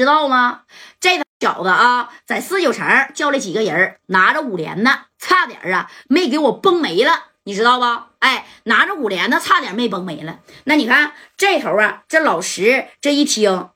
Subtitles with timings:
[0.00, 0.62] 知道吗？
[0.98, 7.84] 这个小子啊，在四九城叫了几个人，拿着五连呢，差点啊没给我崩没了，你知道不？
[8.20, 10.38] 哎，拿着五连呢，差点没崩没了。
[10.64, 13.68] 那你看这头啊，这老石这一听，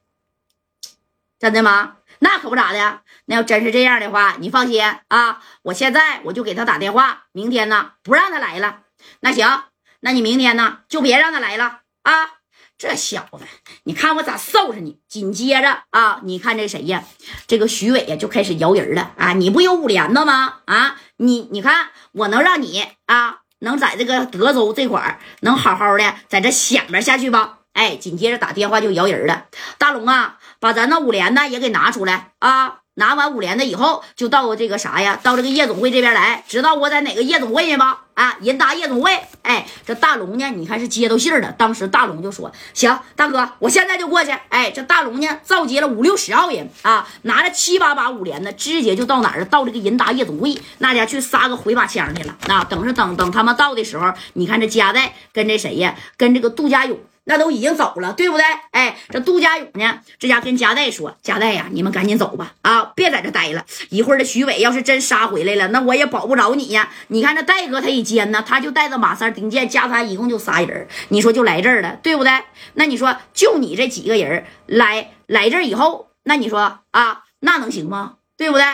[1.39, 1.97] 真的吗？
[2.21, 3.03] 那可不咋的。
[3.27, 8.81] 那要真是这样的话，你放心啊，我现在我就给他打电话，明天呢不让他来了。
[9.21, 9.65] 那行，
[10.01, 12.31] 那你明天呢就别让他来了啊。
[12.77, 13.45] 这小子，
[13.85, 14.99] 你看我咋收拾你？
[15.09, 17.05] 紧接着啊，你看这谁呀？
[17.47, 19.33] 这个徐伟呀就开始摇人了啊！
[19.33, 20.57] 你不有五连的吗？
[20.67, 27.61] 啊，你你看我能让你啊，能在这个德州这块儿能好好的在这显摆下去吧？
[27.75, 29.47] 哎，紧接着打电话就摇人了。
[29.79, 32.81] 大龙啊，把咱那五连呢也给拿出来啊！
[32.97, 35.19] 拿完五连的以后，就到这个啥呀？
[35.23, 38.03] 到这个夜总会这边来，知道我在哪个夜总会呢吧？
[38.15, 39.11] 啊，银达夜总会。
[39.43, 40.47] 哎，这大龙呢？
[40.51, 41.51] 你看是接到信儿的。
[41.59, 52.37] 当时大龙就说：“行，大哥，我现在就过去。”哎，这大龙呢，召集了五六十号人啊，拿着七八把五连的，直接就到哪儿到这个银达夜总会那家去撒个回马枪去了。
[52.47, 55.97] 那等着等等他们到的时候，你看这嘉代跟这谁呀？
[56.17, 56.97] 跟这个杜家勇。
[57.27, 58.45] 那都已经走了，对不对？
[58.71, 60.01] 哎，这杜家勇呢？
[60.19, 63.65] 这家跟嘉代说：“嘉代呀，你们赶紧走吧，啊，别在这待了。
[63.89, 66.91] 一会儿这徐伟要是真杀回来了，那我也保不着你呀。
[67.09, 72.31] 你看这戴哥他一奸呢，他就带着马三、丁健加他一共就仨人，你说就来这儿了，对不对？
[72.75, 78.17] 那你说就你这几个人来来这儿以后，那你说啊，那能行吗？
[78.37, 78.67] 对不对？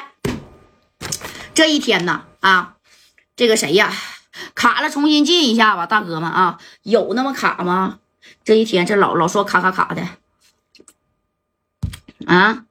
[1.55, 2.75] 这一天呢，啊，
[3.37, 3.93] 这个谁呀，
[4.56, 7.98] 卡了，重新进一下吧，大哥们啊，有那么卡吗？”
[8.43, 10.03] 这一天，这老老说卡卡卡的，
[12.27, 12.65] 啊，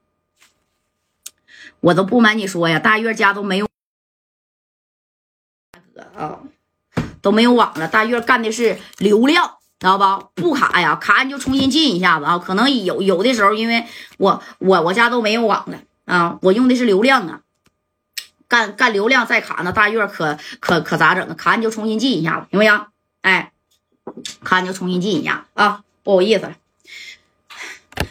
[1.80, 3.67] 我都不瞒你说呀，大月家都没有，
[5.72, 6.40] 大哥啊，
[7.22, 7.88] 都没有网了。
[7.88, 10.30] 大月干的是流量，知道吧？
[10.34, 12.40] 不卡呀，卡你就重新进一下子啊。
[12.40, 13.86] 可能有有的时候，因为
[14.17, 17.42] 我我我家都没有网了啊，我用的是流量啊，
[18.47, 21.36] 干干流量再卡，那大月可可可咋整？
[21.38, 22.88] 卡你就重新进一下子，行不行？
[23.22, 23.53] 哎。
[24.43, 25.83] 看，就重新进一下啊！
[26.03, 26.51] 不好意思，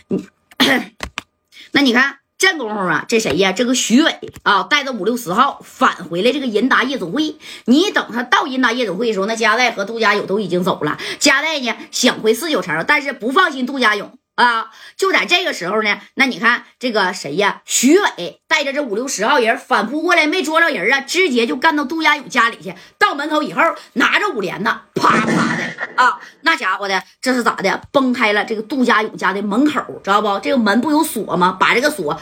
[0.08, 0.26] 你
[1.72, 3.52] 那你看这功夫啊，这谁呀？
[3.52, 7.36] 这个徐伟啊，带着五六十号返回了这个银达夜总会。
[7.64, 10.98] 你等他到银达夜总会的时候，那嘉代和杜家勇都已经走了。
[11.18, 14.16] 嘉代呢想回四九城，但是不放心杜家勇。
[14.38, 17.60] 啊，就在这个时候呢，那你看这个谁呀？
[17.64, 22.72] 徐伟带着这五六十号人反扑过来，没捉着人啊，直接就干到杜家勇家里去。
[22.98, 23.60] 到门口以后，
[23.94, 25.64] 拿着五连呢，啪啪的
[25.96, 27.82] 啊，那家伙的这是咋的？
[27.90, 30.38] 崩开了这个杜家勇家的门口，知道不？
[30.38, 31.56] 这个门不有锁吗？
[31.58, 32.16] 把这个锁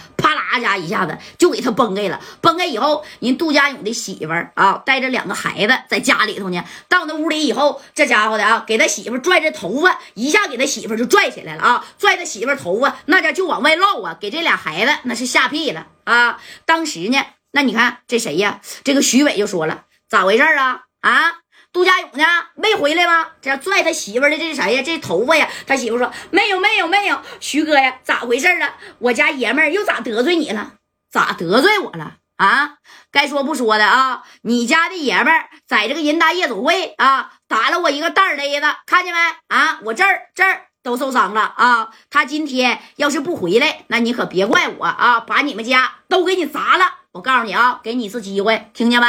[0.56, 2.20] 啪啦家一下子就给他崩开了。
[2.40, 6.64] 崩开以后，人杜家勇的媳妇儿啊，带着两个孩子在家里头呢。
[6.88, 11.84] 到那屋里以后，这家伙的啊，给他媳妇拽着头发，一下给他媳妇就拽起来了啊。
[11.98, 16.40] 拽他媳妇头发，那家就往外露啊，给这俩孩子那是吓屁了啊！
[16.64, 17.18] 当时呢，
[17.52, 18.60] 那你看这谁呀？
[18.84, 20.82] 这个徐伟就说了，咋回事啊？
[21.00, 21.34] 啊，
[21.76, 22.24] 杜家勇呢？
[22.54, 23.32] 没回来吗？
[23.42, 24.82] 这拽他媳妇的这是谁呀？
[24.82, 25.46] 这头发呀？
[25.66, 27.20] 他媳妇说没有，没有，没有。
[27.38, 28.76] 徐哥呀，咋回事啊？
[28.98, 30.72] 我家爷们儿又咋得罪你了？
[31.10, 32.14] 咋得罪我了？
[32.38, 32.76] 啊？
[33.12, 34.22] 该说不说的啊！
[34.40, 39.20] 你家的爷们儿在这个银达夜总会啊，打了我一个蛋儿勒子，看见没？
[39.54, 40.62] 啊，我这儿这儿。
[40.82, 41.88] 都受伤了啊！
[42.10, 45.18] 他今天要是不回来，那你可别怪我啊！
[45.18, 46.84] 把你们家都给你砸了！
[47.16, 49.06] 我告诉你啊，给你一次机会，听见没？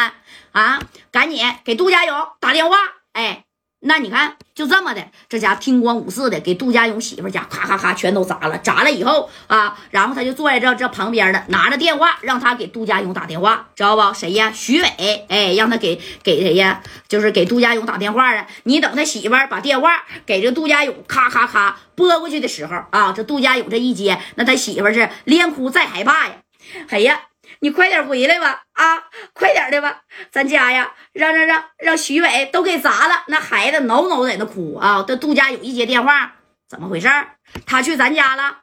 [0.54, 0.80] 啊，
[1.12, 2.78] 赶紧给杜家勇打电话！
[3.12, 3.44] 哎。
[3.80, 14.14] 那你看，就这么的，这家听光五四的给杜家勇媳妇家咔咔咔全都砸了，砸了以后啊，然后他就坐在这这旁边的，拿着电话让他给杜家勇打电话，知道不？
[14.16, 14.52] 谁呀？
[14.52, 16.82] 徐伟，哎，让他给给谁呀？
[17.08, 18.48] 就是给杜家勇打电话啊！
[18.64, 26.34] 你等他媳妇把电话给这杜家勇咔咔咔拨过去的时候啊，这杜家勇这一接，那他媳妇是连哭再害怕呀！
[26.90, 27.27] 哎呀！
[27.60, 29.04] 你快点回来吧，啊，
[29.34, 30.02] 快点的吧，
[30.32, 35.04] 咱家呀，让让让让徐伟都给砸了，那孩子挠挠在那哭啊。
[35.08, 36.36] 这杜家有一接电话，
[36.68, 37.10] 怎么回事？
[37.66, 38.60] 他去咱家了？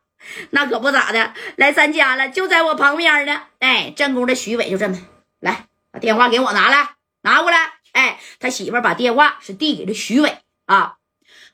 [0.50, 3.43] 那可不咋的，来咱家了，就在我旁边呢。
[3.58, 4.97] 哎，正宫的徐伟就这么
[5.40, 6.90] 来，把电话给我拿来，
[7.23, 7.73] 拿过来。
[7.93, 10.97] 哎，他媳妇把电话是递给了徐伟啊，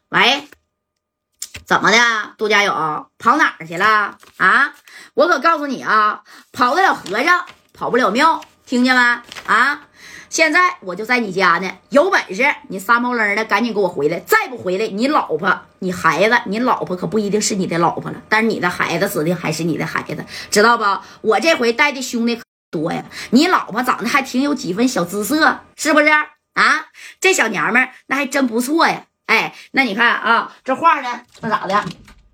[0.08, 0.48] 喂。
[1.70, 1.98] 怎么的，
[2.36, 2.74] 杜家勇
[3.16, 4.74] 跑哪儿去了啊？
[5.14, 6.22] 我可告诉你啊，
[6.52, 9.00] 跑得了和尚跑不了庙，听见没？
[9.46, 9.82] 啊！
[10.28, 20.84] 现在我就在你家呢，有本事你撒猫愣的赶紧给我回来，再不回来，你老婆、你孩子、你老婆可不一定是你的老婆了，但是你的孩子指定还是你的孩子，知道不？
[21.20, 26.86] 我这回带的兄弟多呀，你老婆长得还挺有几分小姿色，是不是啊？
[27.20, 29.04] 这小娘们那还真不错呀。
[29.30, 31.84] 哎，那你看啊，这话呢，那咋的？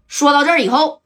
[0.08, 1.02] 说到这儿以后，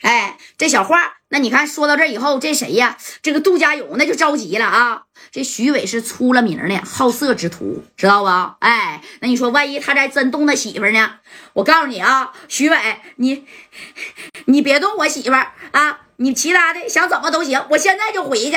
[0.00, 2.96] 哎，这小话，那你看说到这以后，这谁呀？
[3.20, 5.02] 这个杜家勇那就着急了啊！
[5.30, 8.56] 这徐伟是出了名的好色之徒，知道吧？
[8.60, 11.16] 哎，那你说万一他再真动他媳妇呢？
[11.52, 13.46] 我告诉你啊，徐伟，你
[14.46, 15.34] 你别动我媳妇
[15.72, 16.00] 啊！
[16.16, 18.56] 你其他的想怎么都行，我现在就回去，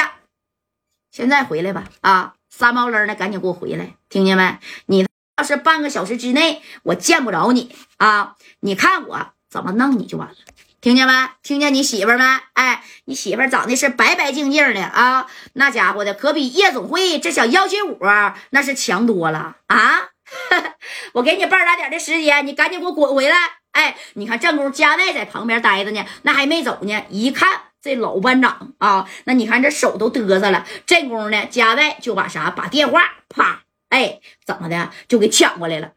[1.12, 1.84] 现在回来吧！
[2.00, 4.58] 啊，三毛愣的，赶紧给我回来，听见没？
[4.86, 5.06] 你
[5.42, 10.36] 要是半个小时之内我见不着你啊，你看我怎么弄你就完了。
[10.82, 11.14] 听见没？
[11.42, 12.24] 听见你媳妇没？
[12.54, 18.00] 哎，你媳妇长得是白白净净的啊，那家伙的可比夜总会这小幺七五
[18.52, 20.10] 那是强多了啊！
[21.14, 23.36] 我给你半拉点的时间，你赶紧给我滚回来！
[23.72, 27.04] 哎，你看正宫加代在旁边待着呢，那还没走呢。
[27.10, 27.50] 一看
[27.82, 30.68] 这老班长啊，那你看这手都嘚瑟了。
[30.86, 33.62] 这功夫呢，加代就把啥把电话啪，
[33.92, 35.94] 哎，怎么的就给抢过来了。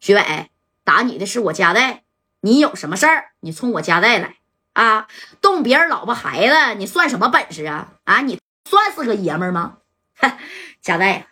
[0.00, 0.50] 徐伟，
[0.82, 2.02] 打你的是我家代。
[2.42, 3.32] 你有什么事儿？
[3.40, 4.36] 你冲我家带来
[4.72, 5.08] 啊！
[5.42, 7.92] 动别人老婆孩子，你算什么本事啊？
[8.04, 9.76] 啊，你算是个爷们儿吗？
[10.80, 11.26] 家带，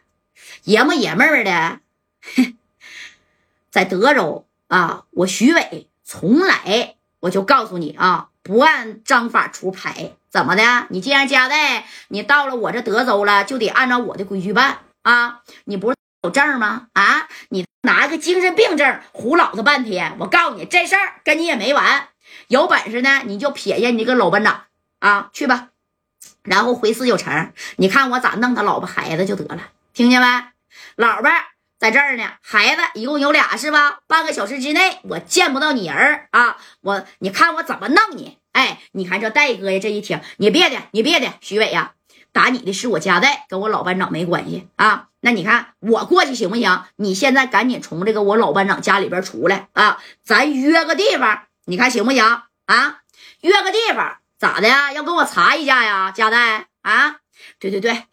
[0.64, 1.80] 爷们爷们儿的，
[3.70, 10.86] 在德州啊，我徐伟从来我就告诉你啊，不按章法出牌，怎么的？
[10.90, 15.40] 你既然家带，你到了我这德州了，就得按照我的规矩办啊！
[15.64, 16.88] 你不是有证吗？
[16.92, 17.66] 啊，你。
[17.82, 22.08] 拿个精神病证胡老子半天，我告诉你这事儿跟你也没完。
[22.48, 24.64] 有本事呢，你就撇下你这个老班长
[24.98, 25.68] 啊，去吧，
[26.42, 29.70] 然后回四九城，你看我咋弄他老婆孩子就得了。
[29.94, 30.26] 听见没？
[30.96, 31.30] 老婆
[31.78, 34.00] 在这儿呢，孩子一共有俩是吧？
[34.08, 38.38] 半个小时之内我见不到你人啊，我你看我怎么弄你？
[38.52, 41.92] 哎，你看这戴哥呀，这一听你别的，你别的，徐伟呀。
[42.32, 45.08] 打你的是我家代，跟我老班长没关系啊。
[45.20, 46.84] 那你看我过去行不行？
[46.96, 52.24] 你现在赶紧从这个我老班长家里边出来啊，咱约个地方，你看行不行
[52.66, 53.00] 啊？
[53.40, 54.92] 约个地方咋的呀？
[54.92, 57.16] 要跟我查一下呀，家代啊？
[57.58, 58.04] 对对对，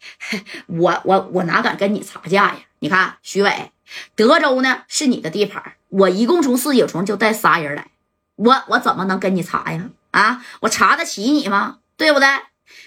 [0.66, 2.56] 我我我哪敢跟你查架呀？
[2.80, 3.70] 你看徐伟，
[4.16, 7.88] 德州呢是你的地盘，我一共从四九城就带仨人来，
[8.34, 9.88] 我我怎么能跟你查呀？
[10.10, 11.78] 啊，我查得起你吗？
[11.96, 12.28] 对不对？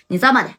[0.07, 0.51] 你这么的。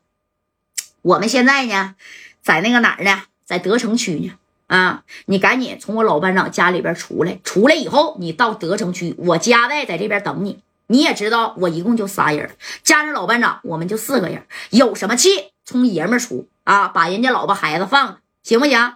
[1.03, 1.95] 我们现在呢，
[2.43, 3.23] 在那个哪儿呢？
[3.45, 4.33] 在德城区呢。
[4.67, 7.41] 啊，你赶紧从我老班长家里边出来。
[7.43, 10.61] 出来以后，你到德城区，我家代在这边等你。
[10.87, 14.47] 你也知道，我一共就仨人，加上老班长，我们就四个人。
[14.71, 16.87] 有什么气，冲爷们出啊！
[16.87, 18.95] 把人家老婆孩子放了，行不行？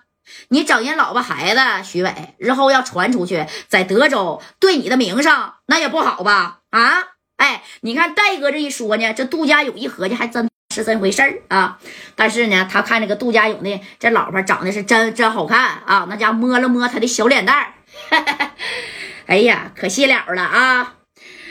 [0.49, 6.61] 你整人老婆孩子，徐伟，日后要传出去，在德州对你的名声那也不好吧？
[6.71, 6.99] 啊，
[7.37, 10.49] 哎，你看戴哥这一说呢，这杜家勇一合计，还真。
[10.75, 11.79] 是这回事儿啊，
[12.17, 17.73] 但是呢，他看这个杜家勇的这老婆长得是真真好看啊，那家摸了摸他的小脸蛋儿，
[19.27, 20.95] 哎呀，可惜了了啊！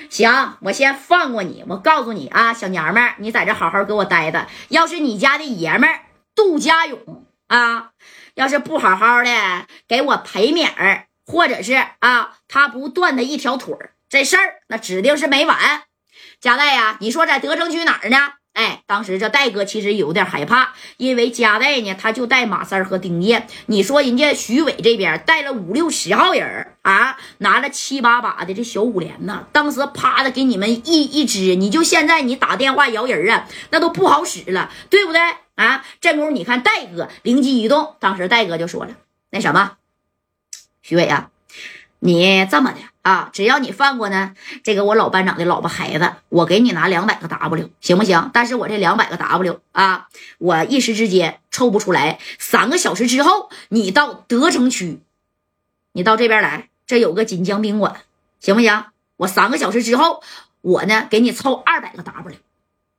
[0.10, 4.48] 行，我先放过你，我告诉你啊，小娘们儿，你在这好好给我待着。
[4.68, 6.02] 要是你家的爷们儿
[6.36, 7.92] 杜家勇啊，
[8.36, 9.32] 要是不好好的
[9.88, 15.58] 给我赔面儿，或者是啊，他不断的一条腿儿，这事儿那指定是没完。
[16.40, 18.34] 贾代呀，你说在德城区哪儿呢？
[18.54, 23.48] 哎，当时这戴哥其实有点害怕，因为加代呢，他就带马三和丁健。
[23.66, 35.20] 你说人家徐伟这边带了五六十号人啊，拿了七八把的这小五连呢，当时啪的给你们一一支，你就现在你打电话摇人啊，那都不好使了，对不对
[35.56, 35.84] 啊？
[36.00, 38.96] 这功夫你看戴哥灵机一动，当时戴哥就说了，
[39.32, 39.78] 那什么，
[40.84, 41.32] 徐伟啊，
[41.98, 42.93] 你这么的。
[43.04, 44.34] 啊，只要你放过呢，
[44.64, 48.32] 这个我老班长的老婆孩子，我给你拿两百个 W，行不行？
[48.34, 50.08] 但是我这两百个 W 啊，
[50.38, 52.20] 我一时之间抽不出来。
[52.40, 55.02] 三个小时之后，你到德城区，
[55.92, 57.98] 你到这边来，这有个锦江宾馆，
[58.40, 58.86] 行不行？
[59.18, 60.24] 我三个小时之后，
[60.62, 62.36] 我呢给你凑二百个 W，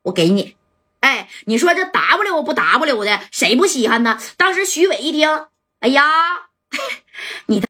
[0.02, 0.54] 我给你。
[1.00, 4.18] 哎，你说这 W 不 W 的，谁不稀罕呢？
[4.36, 5.46] 当时徐伟一听，
[5.80, 6.04] 哎呀，
[7.46, 7.58] 你